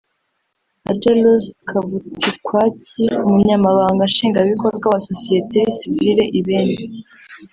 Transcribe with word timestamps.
Agelous 0.91 1.45
Kavutikwaki 1.69 3.03
Umunyamabanga 3.27 4.03
Nshingabikorwa 4.11 4.85
wa 4.93 4.99
Sosiyete 5.09 5.59
Sivile 5.77 6.23
i 6.39 6.41
Beni 6.47 6.85